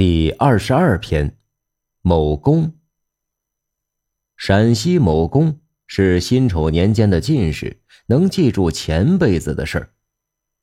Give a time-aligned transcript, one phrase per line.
[0.00, 1.36] 第二十二篇，
[2.00, 2.72] 某公。
[4.34, 9.90] 陕西某公是辛丑年间的进士，能记住前辈子的事儿。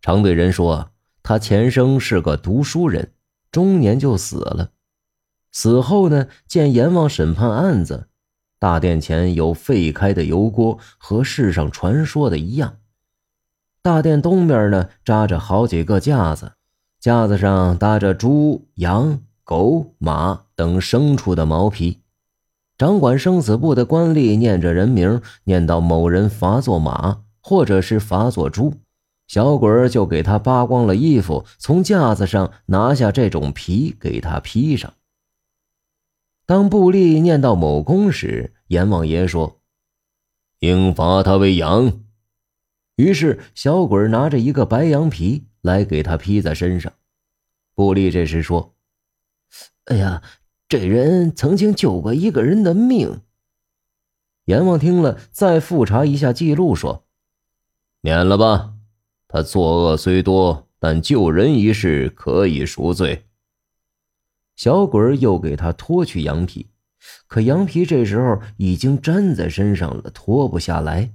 [0.00, 0.90] 常对人说，
[1.22, 3.12] 他前生是个读书人，
[3.52, 4.70] 中年就死了。
[5.52, 8.08] 死后呢，见阎王审判案子，
[8.58, 12.78] 大殿前有沸开的油锅，和世上传说的一样。
[13.82, 16.55] 大殿东边呢，扎着好几个架子。
[17.06, 22.00] 架子上搭着猪、羊、狗、马等牲畜的毛皮，
[22.76, 28.74] 掌管生死簿的官吏念着人名，念到某人罚做马，或者是罚做猪，
[29.28, 34.92] 小鬼儿就给他扒光了衣服，从架子上拿下这种皮给他披上。
[36.44, 39.60] 当布吏念到某公时，阎王爷说
[40.58, 42.00] ：“应罚他为羊。”
[42.98, 45.46] 于是小鬼儿拿着一个白羊皮。
[45.66, 46.90] 来给他披在身上。
[47.74, 48.74] 布利这时说
[49.84, 50.22] ：“哎呀，
[50.66, 53.20] 这人曾经救过一个人的命。”
[54.46, 57.04] 阎王听了，再复查一下记录，说
[58.00, 58.72] ：“免了吧。
[59.28, 63.26] 他作恶虽多，但救人一事可以赎罪。”
[64.56, 66.70] 小鬼又给他脱去羊皮，
[67.26, 71.12] 可羊皮这时候已经粘在身上了，脱不下来。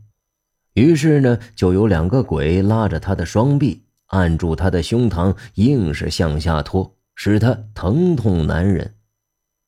[0.74, 3.86] 于是呢，就有两个鬼拉着他的双臂。
[4.12, 8.96] 按住他的胸膛，硬是向下拖，使他疼痛难忍。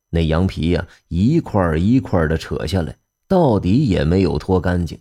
[0.10, 2.96] 那羊皮呀，一块一块的扯下来，
[3.28, 5.00] 到底也没有脱干净。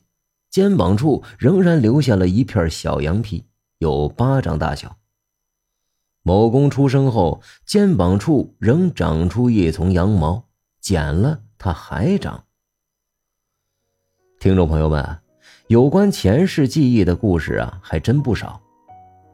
[0.49, 3.45] 肩膀处仍然留下了一片小羊皮，
[3.79, 4.97] 有巴掌大小。
[6.23, 10.45] 某公出生后，肩膀处仍长出一丛羊毛，
[10.81, 12.45] 剪了它还长。
[14.39, 15.19] 听众朋友们，
[15.67, 18.63] 有关前世记忆的故事啊，还真不少。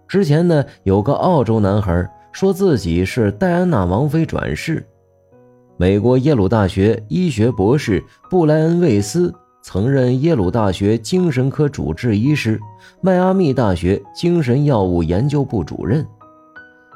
[0.08, 4.84] 之前呢，有个澳洲男孩说自己是戴安娜王妃转世。
[5.76, 12.58] 美国耶鲁大学医学博士布莱恩·魏斯曾任耶鲁大学精神科主治医师、
[13.02, 16.04] 迈阿密大学精神药物研究部主任。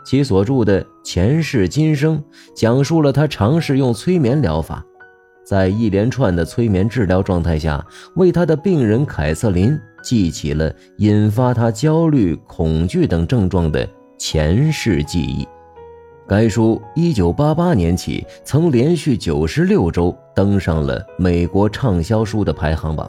[0.05, 2.19] 其所著的《前世今生》
[2.57, 4.85] 讲述了他尝试用催眠疗法，
[5.45, 7.85] 在一连串的催眠治疗状态下，
[8.17, 9.79] 为他的病人凯瑟琳。
[10.03, 13.89] 记起了引发他焦虑、恐惧等症状的
[14.19, 15.47] 前世记忆。
[16.27, 23.09] 该书1988年起曾连续96周登上了美国畅销书的排行榜。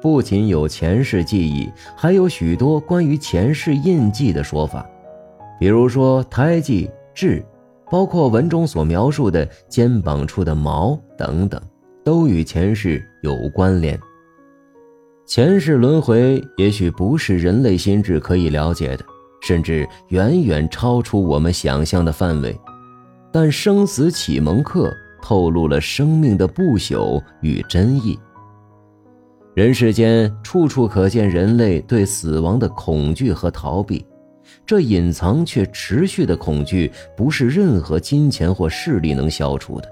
[0.00, 4.88] 不仅有前世记忆，还有许多关于前世印记的说法，
[5.58, 7.44] 比如说胎记、痣，
[7.92, 11.60] 包括文中所描述的肩膀处的毛等等，
[12.02, 14.00] 都与前世有关联。
[15.26, 19.04] 前世轮回也许不是人类心智可以了解的，
[19.42, 22.58] 甚至远远超出我们想象的范围。
[23.30, 28.18] 但生死启蒙课透露了生命的不朽与真意。
[29.52, 34.02] 人世间处处可见人类对死亡的恐惧和逃避，
[34.64, 39.88] 这隐藏却持续的恐惧，不是任何金钱或势力能消除的。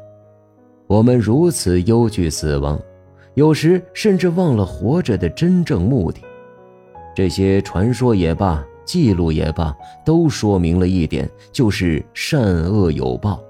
[0.86, 2.80] 我们如此忧惧死亡。
[3.34, 6.20] 有时甚至忘了活着的真正目的。
[7.14, 9.74] 这些传说也罢，记录也罢，
[10.04, 13.40] 都说明了一点，就是善恶有报。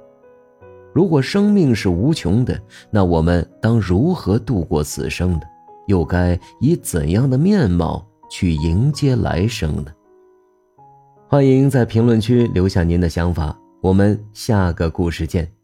[0.93, 5.41] 如果生命是无穷的，那我们当如何度过此生呢？
[5.87, 9.87] 又该以怎样的面貌去迎接来生呢？
[11.31, 15.60] 欢迎在评论区留下您的想法，我们下个故事见。